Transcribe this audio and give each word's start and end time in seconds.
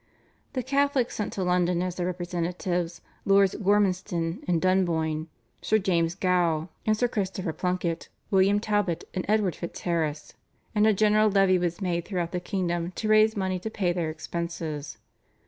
The 0.53 0.63
Catholics 0.63 1.13
sent 1.15 1.31
to 1.33 1.43
London 1.43 1.83
as 1.83 1.93
their 1.93 2.07
representatives, 2.07 3.01
Lords 3.23 3.53
Gormanston 3.53 4.43
and 4.47 4.59
Dunboyne, 4.59 5.27
Sir 5.61 5.77
James 5.77 6.15
Gough 6.15 6.69
and 6.87 6.97
Sir 6.97 7.07
Christopher 7.07 7.53
Plunkett, 7.53 8.09
William 8.31 8.59
Talbot 8.59 9.03
and 9.13 9.25
Edward 9.27 9.53
FitzHarris, 9.53 10.33
and 10.73 10.87
a 10.87 10.93
general 10.95 11.29
levy 11.29 11.59
was 11.59 11.81
made 11.81 12.05
throughout 12.05 12.31
the 12.31 12.39
kingdom 12.39 12.91
to 12.93 13.07
raise 13.09 13.37
money 13.37 13.59
to 13.59 13.69
pay 13.69 13.93
their 13.93 14.09
expenses. 14.09 14.97